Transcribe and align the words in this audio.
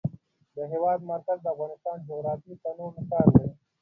د 0.55 0.57
هېواد 0.71 0.99
مرکز 1.11 1.37
د 1.41 1.47
افغانستان 1.53 1.97
د 1.99 2.05
جغرافیوي 2.09 2.55
تنوع 2.63 2.89
مثال 2.97 3.27
دی. 3.35 3.47